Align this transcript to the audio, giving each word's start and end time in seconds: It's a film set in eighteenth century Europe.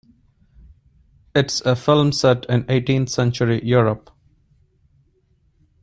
It's 1.35 1.61
a 1.61 1.75
film 1.75 2.11
set 2.11 2.47
in 2.49 2.65
eighteenth 2.69 3.09
century 3.09 3.63
Europe. 3.63 4.09